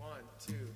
One, 0.00 0.24
two, 0.40 0.72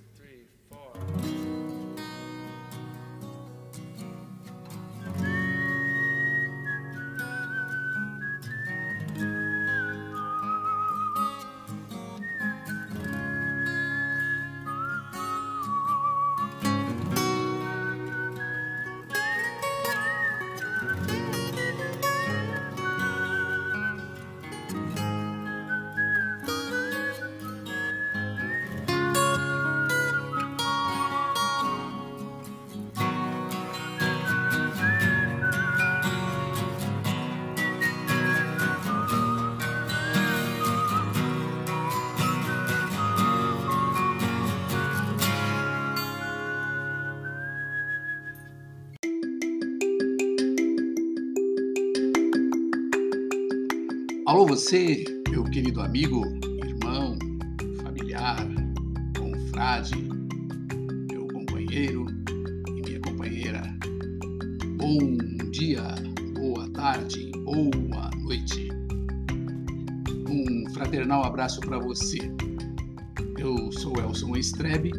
Alô, 54.27 54.47
você, 54.47 55.05
meu 55.29 55.45
querido 55.45 55.83
amigo, 55.83 56.25
irmão, 56.65 57.19
familiar, 57.83 58.39
confrade, 59.19 59.95
meu 61.11 61.29
companheiro 61.29 62.07
e 62.67 62.73
minha 62.89 63.01
companheira. 63.01 63.63
Bom 64.79 65.19
dia, 65.51 65.83
boa 66.33 66.67
tarde, 66.71 67.31
boa 67.45 68.11
noite. 68.23 68.71
Um 70.31 70.71
fraternal 70.73 71.23
abraço 71.23 71.61
para 71.61 71.79
você. 71.79 72.17
Eu 73.37 73.71
sou 73.73 73.93
Elson 73.99 74.37
Estrebe 74.37 74.91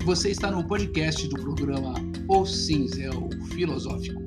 e 0.00 0.02
você 0.02 0.30
está 0.30 0.50
no 0.50 0.66
podcast 0.66 1.28
do 1.28 1.36
programa 1.36 1.92
O 2.26 2.46
Cinzel 2.46 3.28
Filosófico. 3.50 4.22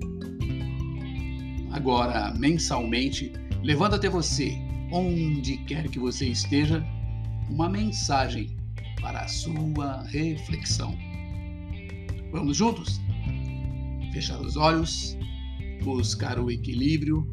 Agora, 1.72 2.32
mensalmente, 2.38 3.34
levando 3.66 3.96
até 3.96 4.08
você, 4.08 4.56
onde 4.92 5.58
quer 5.66 5.90
que 5.90 5.98
você 5.98 6.28
esteja, 6.28 6.86
uma 7.50 7.68
mensagem 7.68 8.56
para 9.02 9.22
a 9.22 9.28
sua 9.28 10.04
reflexão. 10.04 10.96
Vamos 12.32 12.58
juntos? 12.58 13.02
Fechar 14.14 14.40
os 14.40 14.56
olhos, 14.56 15.18
buscar 15.84 16.38
o 16.38 16.52
equilíbrio, 16.52 17.28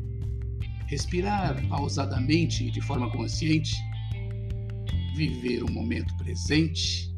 respirar 0.86 1.66
pausadamente 1.68 2.70
de 2.70 2.80
forma 2.80 3.10
consciente, 3.10 3.76
viver 5.14 5.62
o 5.62 5.70
momento 5.70 6.16
presente, 6.16 7.14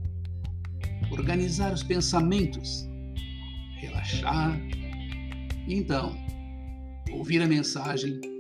organizar 1.12 1.72
os 1.72 1.84
pensamentos, 1.84 2.84
relaxar 3.76 4.60
e 5.68 5.74
então 5.76 6.16
ouvir 7.12 7.40
a 7.40 7.46
mensagem 7.46 8.33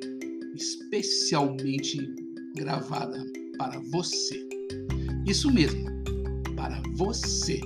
especialmente 0.54 2.14
gravada 2.56 3.24
para 3.58 3.80
você. 3.90 4.46
Isso 5.26 5.50
mesmo, 5.50 5.84
para 6.56 6.82
você. 6.94 7.60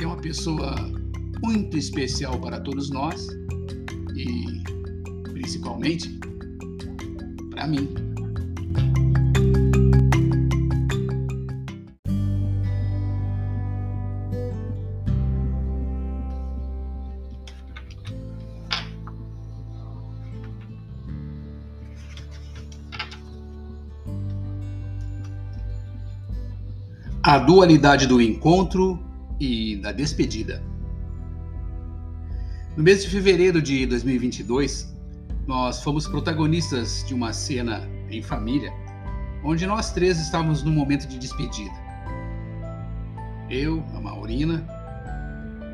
É 0.00 0.06
uma 0.06 0.20
pessoa 0.20 0.74
muito 1.42 1.76
especial 1.76 2.40
para 2.40 2.60
todos 2.60 2.90
nós 2.90 3.26
e 4.16 4.44
principalmente 5.32 6.18
para 7.50 7.66
mim. 7.66 8.03
A 27.34 27.38
dualidade 27.40 28.06
do 28.06 28.22
encontro 28.22 28.96
e 29.40 29.74
da 29.78 29.90
despedida. 29.90 30.62
No 32.76 32.84
mês 32.84 33.02
de 33.02 33.10
fevereiro 33.10 33.60
de 33.60 33.84
2022, 33.86 34.96
nós 35.44 35.82
fomos 35.82 36.06
protagonistas 36.06 37.04
de 37.04 37.12
uma 37.12 37.32
cena 37.32 37.90
em 38.08 38.22
família, 38.22 38.72
onde 39.42 39.66
nós 39.66 39.90
três 39.92 40.20
estávamos 40.20 40.62
num 40.62 40.70
momento 40.70 41.08
de 41.08 41.18
despedida. 41.18 41.74
Eu, 43.50 43.82
a 43.96 44.00
Maurina, 44.00 44.64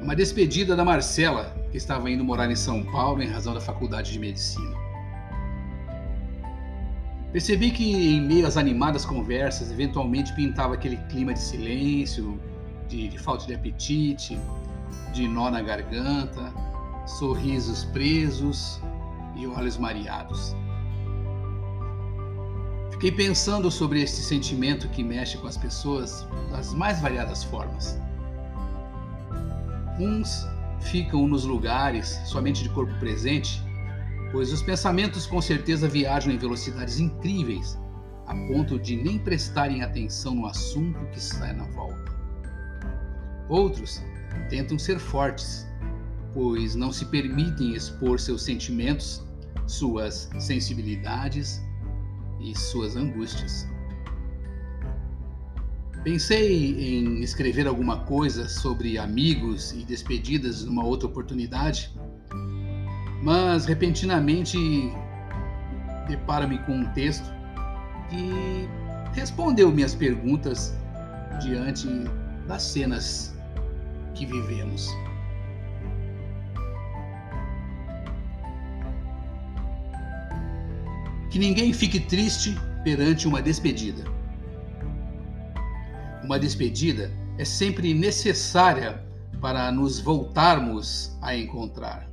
uma 0.00 0.16
despedida 0.16 0.74
da 0.74 0.82
Marcela, 0.82 1.54
que 1.70 1.76
estava 1.76 2.10
indo 2.10 2.24
morar 2.24 2.50
em 2.50 2.56
São 2.56 2.82
Paulo 2.84 3.22
em 3.22 3.28
razão 3.28 3.52
da 3.52 3.60
faculdade 3.60 4.10
de 4.12 4.18
medicina. 4.18 4.79
Percebi 7.32 7.70
que, 7.70 7.84
em 7.84 8.20
meio 8.20 8.46
às 8.46 8.56
animadas 8.56 9.04
conversas, 9.04 9.70
eventualmente 9.70 10.34
pintava 10.34 10.74
aquele 10.74 10.96
clima 11.08 11.32
de 11.32 11.38
silêncio, 11.38 12.40
de, 12.88 13.08
de, 13.08 13.18
falta 13.18 13.46
de 13.46 13.54
apetite, 13.54 14.36
de 15.12 15.28
nó 15.28 15.48
na 15.48 15.62
garganta, 15.62 16.52
sorrisos 17.06 17.84
presos 17.84 18.80
e 19.36 19.46
olhos 19.46 19.78
mareados. 19.78 20.56
Fiquei 22.90 23.12
pensando 23.12 23.70
sobre 23.70 24.02
esse 24.02 24.22
sentimento 24.22 24.88
que 24.88 25.02
mexe 25.04 25.38
com 25.38 25.46
as 25.46 25.56
pessoas 25.56 26.26
das 26.50 26.74
mais 26.74 27.00
variadas 27.00 27.44
formas. 27.44 27.96
Uns 30.00 30.46
ficam 30.80 31.28
nos 31.28 31.44
lugares 31.44 32.20
somente 32.24 32.64
de 32.64 32.68
corpo 32.70 32.92
presente 32.98 33.62
pois 34.32 34.52
os 34.52 34.62
pensamentos 34.62 35.26
com 35.26 35.40
certeza 35.40 35.88
viajam 35.88 36.32
em 36.32 36.38
velocidades 36.38 36.98
incríveis, 37.00 37.78
a 38.26 38.34
ponto 38.34 38.78
de 38.78 38.96
nem 38.96 39.18
prestarem 39.18 39.82
atenção 39.82 40.34
no 40.34 40.46
assunto 40.46 41.04
que 41.10 41.18
está 41.18 41.52
na 41.52 41.64
volta. 41.64 42.16
Outros 43.48 44.00
tentam 44.48 44.78
ser 44.78 44.98
fortes, 45.00 45.66
pois 46.32 46.76
não 46.76 46.92
se 46.92 47.04
permitem 47.06 47.74
expor 47.74 48.20
seus 48.20 48.42
sentimentos, 48.42 49.22
suas 49.66 50.30
sensibilidades 50.38 51.60
e 52.40 52.56
suas 52.56 52.94
angústias. 52.94 53.68
Pensei 56.04 56.98
em 56.98 57.20
escrever 57.20 57.66
alguma 57.66 58.04
coisa 58.04 58.48
sobre 58.48 58.96
amigos 58.96 59.72
e 59.72 59.84
despedidas 59.84 60.64
numa 60.64 60.84
outra 60.84 61.08
oportunidade 61.08 61.92
mas 63.22 63.66
repentinamente 63.66 64.58
deparo-me 66.08 66.58
com 66.60 66.72
um 66.72 66.86
texto 66.92 67.30
que 68.08 68.68
respondeu 69.12 69.70
minhas 69.70 69.94
perguntas 69.94 70.74
diante 71.40 71.86
das 72.46 72.62
cenas 72.62 73.34
que 74.14 74.24
vivemos. 74.26 74.88
Que 81.30 81.38
ninguém 81.38 81.72
fique 81.72 82.00
triste 82.00 82.58
perante 82.82 83.28
uma 83.28 83.40
despedida. 83.40 84.02
Uma 86.24 86.38
despedida 86.38 87.10
é 87.38 87.44
sempre 87.44 87.94
necessária 87.94 89.04
para 89.40 89.70
nos 89.70 90.00
voltarmos 90.00 91.16
a 91.22 91.36
encontrar 91.36 92.10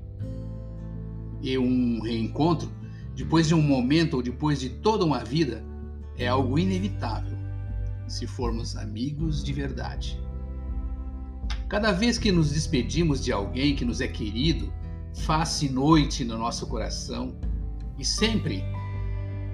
e 1.42 1.58
um 1.58 2.02
reencontro, 2.02 2.72
depois 3.16 3.48
de 3.48 3.56
um 3.56 3.62
momento 3.62 4.16
ou 4.16 4.24
depois 4.24 4.60
de 4.60 4.70
toda 4.70 5.06
uma 5.06 5.24
vida, 5.24 5.64
é 6.18 6.28
algo 6.28 6.58
inevitável, 6.58 7.38
se 8.08 8.26
formos 8.26 8.76
amigos 8.76 9.44
de 9.44 9.54
verdade. 9.54 10.22
Cada 11.68 11.92
vez 11.92 12.18
que 12.18 12.32
nos 12.32 12.52
despedimos 12.52 13.24
de 13.24 13.32
alguém 13.32 13.76
que 13.76 13.86
nos 13.86 14.02
é 14.02 14.08
querido, 14.08 14.72
faz-se 15.26 15.70
noite 15.70 16.24
no 16.24 16.38
nosso 16.38 16.68
coração, 16.68 17.36
e 17.98 18.06
sempre 18.06 18.64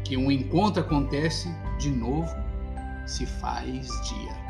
que 0.04 0.18
um 0.18 0.30
encontro 0.32 0.82
acontece, 0.82 1.50
de 1.80 1.90
novo 1.90 2.30
se 3.06 3.26
faz 3.26 3.88
dia. 4.08 4.44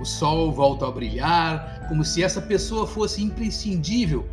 O 0.00 0.04
sol 0.04 0.52
volta 0.52 0.86
a 0.86 0.90
brilhar, 0.90 1.86
como 1.88 2.04
se 2.04 2.22
essa 2.22 2.40
pessoa 2.40 2.86
fosse 2.86 3.22
imprescindível 3.22 4.26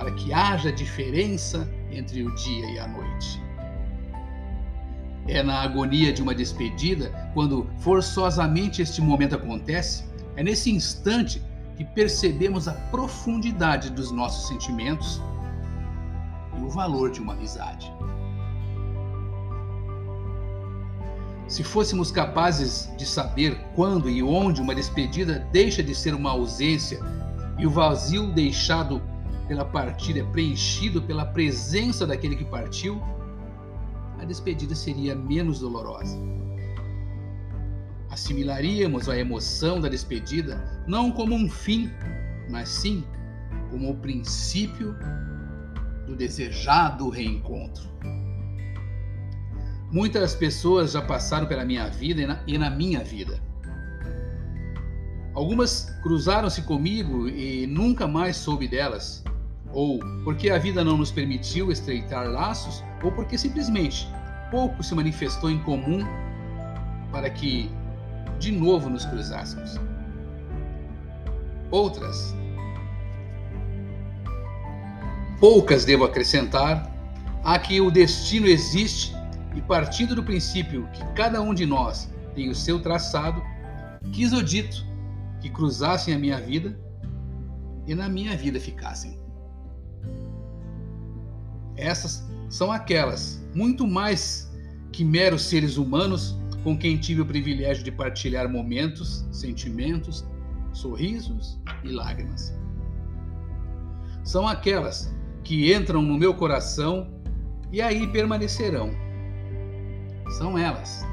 para 0.00 0.12
que 0.12 0.32
haja 0.32 0.72
diferença 0.72 1.70
entre 1.92 2.22
o 2.22 2.34
dia 2.34 2.70
e 2.70 2.78
a 2.78 2.88
noite. 2.88 3.38
É 5.28 5.42
na 5.42 5.60
agonia 5.60 6.10
de 6.10 6.22
uma 6.22 6.34
despedida, 6.34 7.10
quando 7.34 7.68
forçosamente 7.80 8.80
este 8.80 9.02
momento 9.02 9.34
acontece, 9.34 10.04
é 10.36 10.42
nesse 10.42 10.70
instante 10.70 11.42
que 11.76 11.84
percebemos 11.84 12.66
a 12.66 12.72
profundidade 12.90 13.90
dos 13.90 14.10
nossos 14.10 14.48
sentimentos 14.48 15.20
e 16.56 16.62
o 16.62 16.70
valor 16.70 17.10
de 17.10 17.20
uma 17.20 17.34
amizade. 17.34 17.92
Se 21.46 21.62
fôssemos 21.62 22.10
capazes 22.10 22.90
de 22.96 23.04
saber 23.04 23.54
quando 23.74 24.08
e 24.08 24.22
onde 24.22 24.62
uma 24.62 24.74
despedida 24.74 25.46
deixa 25.52 25.82
de 25.82 25.94
ser 25.94 26.14
uma 26.14 26.30
ausência 26.30 27.00
e 27.58 27.66
o 27.66 27.70
vazio 27.70 28.32
deixado 28.32 29.02
pela 29.50 29.64
partida 29.64 30.20
é 30.20 30.22
preenchido 30.22 31.02
pela 31.02 31.26
presença 31.26 32.06
daquele 32.06 32.36
que 32.36 32.44
partiu, 32.44 33.02
a 34.20 34.24
despedida 34.24 34.76
seria 34.76 35.12
menos 35.12 35.58
dolorosa. 35.58 36.16
Assimilaríamos 38.10 39.08
a 39.08 39.18
emoção 39.18 39.80
da 39.80 39.88
despedida 39.88 40.84
não 40.86 41.10
como 41.10 41.34
um 41.34 41.50
fim, 41.50 41.90
mas 42.48 42.68
sim 42.68 43.02
como 43.72 43.90
o 43.90 43.96
princípio 43.96 44.94
do 46.06 46.14
desejado 46.14 47.08
reencontro. 47.08 47.90
Muitas 49.90 50.32
pessoas 50.32 50.92
já 50.92 51.02
passaram 51.02 51.48
pela 51.48 51.64
minha 51.64 51.88
vida 51.88 52.20
e 52.20 52.26
na, 52.28 52.40
e 52.46 52.56
na 52.56 52.70
minha 52.70 53.02
vida. 53.02 53.42
Algumas 55.34 55.90
cruzaram-se 56.04 56.62
comigo 56.62 57.28
e 57.28 57.66
nunca 57.66 58.06
mais 58.06 58.36
soube 58.36 58.68
delas, 58.68 59.24
ou 59.72 60.00
porque 60.24 60.50
a 60.50 60.58
vida 60.58 60.82
não 60.82 60.96
nos 60.96 61.10
permitiu 61.10 61.70
estreitar 61.70 62.28
laços, 62.28 62.82
ou 63.02 63.12
porque 63.12 63.38
simplesmente 63.38 64.08
pouco 64.50 64.82
se 64.82 64.94
manifestou 64.94 65.50
em 65.50 65.58
comum 65.60 66.04
para 67.12 67.30
que 67.30 67.70
de 68.38 68.50
novo 68.50 68.88
nos 68.88 69.04
cruzássemos. 69.04 69.78
Outras, 71.70 72.34
poucas 75.38 75.84
devo 75.84 76.04
acrescentar, 76.04 76.90
a 77.44 77.58
que 77.58 77.80
o 77.80 77.90
destino 77.90 78.46
existe 78.46 79.14
e 79.54 79.60
partindo 79.60 80.14
do 80.14 80.22
princípio 80.22 80.88
que 80.92 81.04
cada 81.14 81.40
um 81.40 81.54
de 81.54 81.64
nós 81.64 82.10
tem 82.34 82.48
o 82.48 82.54
seu 82.54 82.80
traçado, 82.80 83.42
quis 84.12 84.32
o 84.32 84.42
dito 84.42 84.84
que 85.40 85.48
cruzassem 85.48 86.14
a 86.14 86.18
minha 86.18 86.38
vida 86.38 86.78
e 87.86 87.94
na 87.94 88.08
minha 88.08 88.36
vida 88.36 88.60
ficassem. 88.60 89.19
Essas 91.80 92.24
são 92.48 92.70
aquelas, 92.70 93.42
muito 93.54 93.86
mais 93.86 94.50
que 94.92 95.04
meros 95.04 95.42
seres 95.42 95.76
humanos 95.76 96.36
com 96.62 96.76
quem 96.76 96.96
tive 96.96 97.22
o 97.22 97.26
privilégio 97.26 97.82
de 97.82 97.90
partilhar 97.90 98.48
momentos, 98.48 99.26
sentimentos, 99.32 100.26
sorrisos 100.72 101.58
e 101.82 101.88
lágrimas. 101.88 102.54
São 104.22 104.46
aquelas 104.46 105.14
que 105.42 105.72
entram 105.72 106.02
no 106.02 106.18
meu 106.18 106.34
coração 106.34 107.08
e 107.72 107.80
aí 107.80 108.06
permanecerão 108.06 108.90
são 110.30 110.56
elas, 110.56 111.04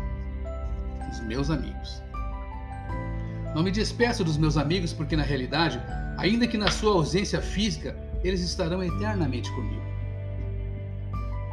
os 1.11 1.19
meus 1.21 1.49
amigos. 1.49 2.01
Não 3.55 3.63
me 3.63 3.71
despeço 3.71 4.23
dos 4.23 4.37
meus 4.37 4.57
amigos 4.57 4.93
porque, 4.93 5.15
na 5.15 5.23
realidade, 5.23 5.81
ainda 6.17 6.47
que 6.47 6.57
na 6.57 6.69
sua 6.69 6.93
ausência 6.93 7.41
física, 7.41 7.97
eles 8.23 8.41
estarão 8.41 8.83
eternamente 8.83 9.51
comigo. 9.53 9.86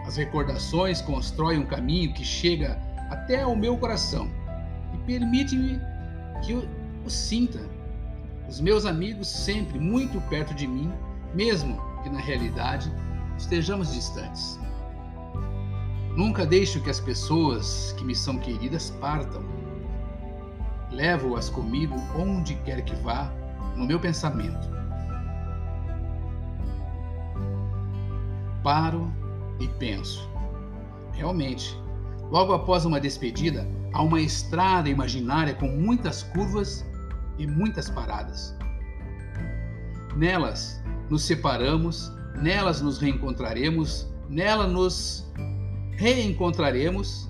As 0.06 0.17
recordações 0.17 1.01
constroem 1.01 1.59
um 1.59 1.67
caminho 1.67 2.12
que 2.12 2.25
chega 2.25 2.79
até 3.11 3.43
ao 3.43 3.56
meu 3.56 3.77
coração 3.77 4.31
e 4.93 4.99
permite-me 4.99 5.81
que 6.43 6.53
eu 6.53 6.69
o 7.05 7.11
sinta. 7.11 7.61
Os 8.49 8.61
meus 8.61 8.87
amigos 8.87 9.29
sempre 9.29 9.79
muito 9.79 10.21
perto 10.23 10.55
de 10.55 10.67
mim, 10.67 10.93
mesmo 11.35 11.81
que 12.03 12.11
na 12.11 12.21
realidade 12.21 12.93
estejamos 13.37 13.93
distantes. 13.93 14.59
Nunca 16.17 16.47
deixo 16.47 16.81
que 16.81 16.91
as 16.91 17.01
pessoas 17.01 17.93
que 17.99 18.05
me 18.05 18.15
são 18.15 18.39
queridas 18.39 18.91
partam. 18.91 19.43
Levo-as 20.91 21.49
comigo 21.49 21.95
onde 22.17 22.55
quer 22.56 22.83
que 22.83 22.95
vá, 22.97 23.33
no 23.75 23.85
meu 23.85 23.99
pensamento. 23.99 24.69
Paro 28.62 29.12
e 29.61 29.69
penso. 29.69 30.29
Realmente, 31.12 31.79
logo 32.31 32.53
após 32.53 32.85
uma 32.85 33.01
despedida, 33.01 33.67
há 33.93 34.03
uma 34.03 34.21
estrada 34.21 34.89
imaginária 34.89 35.55
com 35.55 35.69
muitas 35.69 36.23
curvas 36.23 36.85
e 37.39 37.47
muitas 37.47 37.89
paradas. 37.89 38.55
Nelas 40.17 40.83
nos 41.09 41.25
separamos, 41.25 42.12
nelas 42.41 42.81
nos 42.81 42.99
reencontraremos, 42.99 44.09
nela 44.29 44.67
nos 44.67 45.31
reencontraremos 45.97 47.29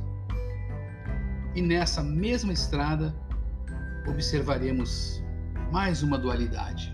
e 1.55 1.63
nessa 1.63 2.03
mesma 2.03 2.53
estrada 2.53 3.15
observaremos 4.09 5.23
mais 5.71 6.03
uma 6.03 6.19
dualidade: 6.19 6.93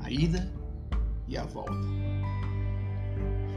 a 0.00 0.10
ida 0.10 0.52
e 1.28 1.36
a 1.36 1.44
volta. 1.44 2.05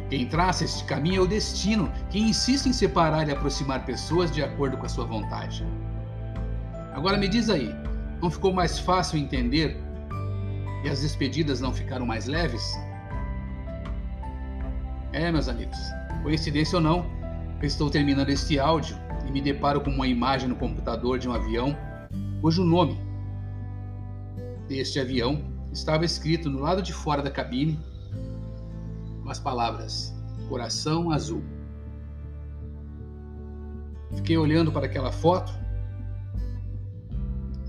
Quem 0.10 0.28
traça 0.28 0.66
este 0.66 0.84
caminho 0.86 1.18
é 1.18 1.24
o 1.24 1.28
destino, 1.28 1.92
que 2.10 2.20
insiste 2.20 2.66
em 2.66 2.74
separar 2.74 3.28
e 3.28 3.32
aproximar 3.32 3.86
pessoas 3.86 4.32
de 4.32 4.44
acordo 4.44 4.76
com 4.76 4.86
a 4.86 4.90
sua 4.90 5.06
vontade. 5.06 5.64
Agora 6.94 7.18
me 7.18 7.28
diz 7.28 7.50
aí, 7.50 7.74
não 8.22 8.32
ficou 8.32 8.52
mais 8.52 8.80
fácil 8.80 9.20
entender 9.20 9.78
e 10.84 10.90
as 10.90 11.02
despedidas 11.02 11.62
não 11.62 11.72
ficaram 11.72 12.06
mais 12.06 12.26
leves? 12.26 12.76
É, 15.14 15.32
meus 15.32 15.48
amigos, 15.48 15.78
Coincidência 16.24 16.78
ou 16.78 16.82
não, 16.82 17.06
eu 17.62 17.68
estou 17.68 17.90
terminando 17.90 18.30
este 18.30 18.60
áudio 18.60 18.98
e 19.28 19.32
me 19.32 19.42
deparo 19.42 19.80
com 19.80 19.92
uma 19.92 20.08
imagem 20.08 20.50
no 20.50 20.56
computador 20.56 21.20
de 21.20 21.30
um 21.30 21.34
avião 21.34 21.78
cujo 22.42 22.64
nome 22.64 22.98
deste 24.68 25.00
avião 25.00 25.42
estava 25.72 26.04
escrito 26.04 26.50
no 26.50 26.60
lado 26.60 26.82
de 26.82 26.94
fora 26.94 27.22
da 27.22 27.30
cabine 27.30 27.80
com 29.30 29.34
as 29.34 29.40
palavras 29.40 30.12
Coração 30.48 31.12
Azul. 31.12 31.44
Fiquei 34.16 34.36
olhando 34.36 34.72
para 34.72 34.88
aquela 34.88 35.12
foto 35.12 35.54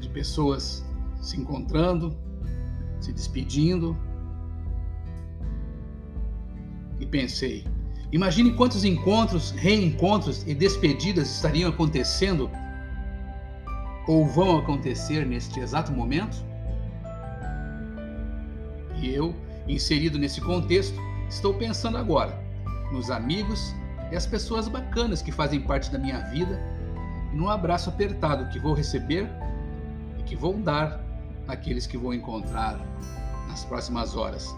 de 0.00 0.08
pessoas 0.08 0.82
se 1.20 1.38
encontrando, 1.38 2.16
se 2.98 3.12
despedindo 3.12 3.94
e 6.98 7.04
pensei: 7.04 7.66
Imagine 8.10 8.54
quantos 8.54 8.82
encontros, 8.82 9.50
reencontros 9.50 10.46
e 10.46 10.54
despedidas 10.54 11.30
estariam 11.30 11.68
acontecendo 11.68 12.50
ou 14.08 14.26
vão 14.26 14.56
acontecer 14.56 15.26
neste 15.26 15.60
exato 15.60 15.92
momento? 15.92 16.42
E 18.96 19.10
eu, 19.10 19.34
inserido 19.68 20.18
nesse 20.18 20.40
contexto, 20.40 21.09
estou 21.30 21.54
pensando 21.54 21.96
agora 21.96 22.36
nos 22.92 23.08
amigos 23.08 23.72
e 24.10 24.16
as 24.16 24.26
pessoas 24.26 24.66
bacanas 24.66 25.22
que 25.22 25.30
fazem 25.30 25.60
parte 25.60 25.90
da 25.90 25.98
minha 25.98 26.18
vida 26.28 26.60
e 27.32 27.36
num 27.36 27.48
abraço 27.48 27.88
apertado 27.88 28.50
que 28.50 28.58
vou 28.58 28.74
receber 28.74 29.30
e 30.18 30.22
que 30.24 30.34
vou 30.34 30.54
dar 30.54 31.00
àqueles 31.46 31.86
que 31.86 31.96
vou 31.96 32.12
encontrar 32.12 32.78
nas 33.48 33.64
próximas 33.64 34.16
horas. 34.16 34.54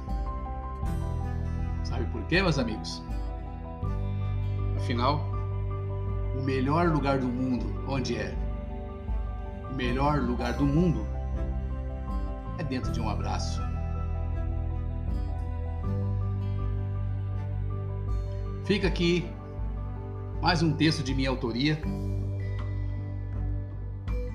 Sabe 1.84 2.06
por 2.06 2.24
quê, 2.24 2.40
meus 2.40 2.58
amigos? 2.58 3.02
Afinal, 4.76 5.20
o 6.38 6.42
melhor 6.42 6.88
lugar 6.88 7.18
do 7.18 7.28
mundo, 7.28 7.84
onde 7.86 8.16
é? 8.16 8.34
O 9.70 9.74
melhor 9.74 10.20
lugar 10.20 10.54
do 10.54 10.64
mundo 10.64 11.06
é 12.58 12.64
dentro 12.64 12.90
de 12.90 13.00
um 13.00 13.10
abraço. 13.10 13.71
Fica 18.64 18.88
aqui 18.88 19.28
mais 20.40 20.62
um 20.62 20.72
texto 20.72 21.02
de 21.02 21.14
minha 21.14 21.30
autoria 21.30 21.80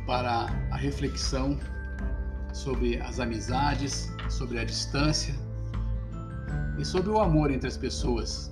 para 0.05 0.47
a 0.71 0.77
reflexão 0.77 1.59
sobre 2.53 2.99
as 3.01 3.19
amizades, 3.19 4.11
sobre 4.29 4.59
a 4.59 4.63
distância 4.63 5.35
e 6.79 6.85
sobre 6.85 7.09
o 7.09 7.19
amor 7.19 7.51
entre 7.51 7.67
as 7.67 7.77
pessoas 7.77 8.51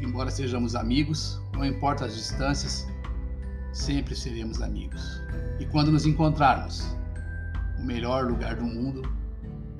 Embora 0.00 0.30
sejamos 0.30 0.74
amigos, 0.74 1.40
não 1.52 1.64
importa 1.64 2.06
as 2.06 2.14
distâncias, 2.14 2.86
sempre 3.72 4.14
seremos 4.14 4.62
amigos. 4.62 5.20
E 5.58 5.66
quando 5.66 5.90
nos 5.90 6.06
encontrarmos, 6.06 6.96
o 7.78 7.82
melhor 7.84 8.24
lugar 8.24 8.56
do 8.56 8.64
mundo 8.64 9.02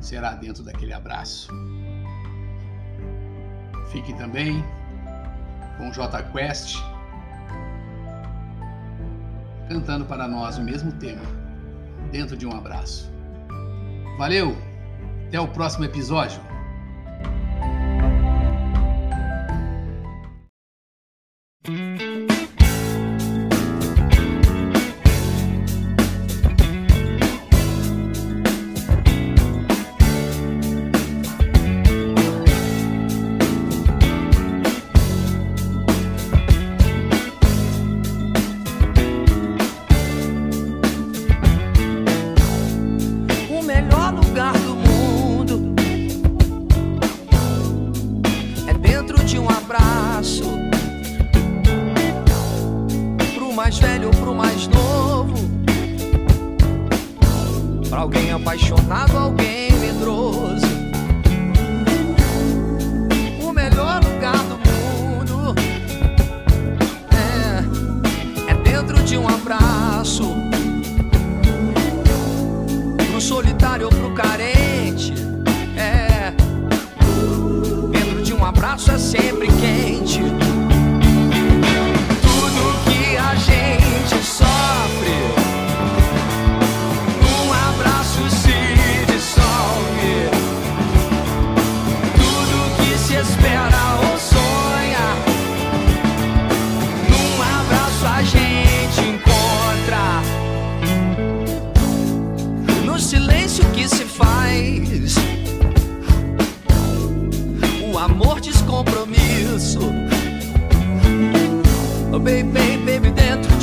será 0.00 0.34
dentro 0.34 0.62
daquele 0.64 0.92
abraço. 0.92 1.50
Fique 3.90 4.12
também 4.14 4.64
com 5.76 5.90
J 5.92 6.22
Quest, 6.24 6.76
cantando 9.68 10.04
para 10.04 10.26
nós 10.26 10.58
o 10.58 10.62
mesmo 10.62 10.92
tema, 10.92 11.22
dentro 12.10 12.36
de 12.36 12.46
um 12.46 12.52
abraço. 12.52 13.10
Valeu! 14.18 14.56
Até 15.28 15.38
o 15.38 15.46
próximo 15.46 15.84
episódio. 15.84 16.47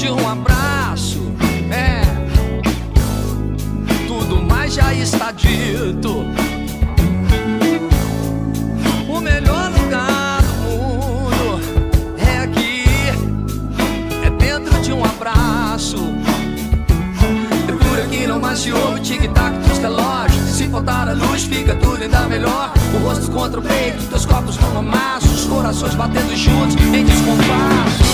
De 0.06 0.12
um 0.12 0.30
abraço. 0.30 1.20
É. 1.72 2.04
Tudo 4.08 4.40
mais 4.44 4.76
já 4.76 4.94
está 4.94 5.32
dito. 5.32 6.24
O 9.10 9.20
melhor 9.20 9.72
lugar 9.72 10.44
do 10.44 10.54
mundo 10.62 11.60
é 12.20 12.38
aqui. 12.38 12.84
É 14.24 14.30
dentro 14.30 14.80
de 14.82 14.94
um 14.94 15.04
abraço. 15.04 15.98
Procura 17.66 18.06
que 18.06 18.28
não 18.28 18.40
mais 18.40 18.60
se 18.60 18.72
ouve 18.72 19.00
tic-tac 19.02 19.58
dos 19.58 19.80
relógios. 19.80 20.50
Se 20.52 20.68
faltar 20.68 21.10
a 21.10 21.14
luz, 21.14 21.46
fica 21.46 21.74
tudo 21.78 22.04
ainda 22.04 22.28
melhor. 22.28 22.72
O 22.94 23.08
rosto 23.08 23.32
contra 23.32 23.60
o 23.60 23.64
peito, 23.64 24.04
teus 24.08 24.24
corpos 24.24 24.56
no 24.58 24.78
amasso. 24.78 25.34
Os 25.34 25.46
corações 25.46 25.96
batendo 25.96 26.36
juntos 26.36 26.76
em 26.94 27.04
descompasso. 27.04 28.05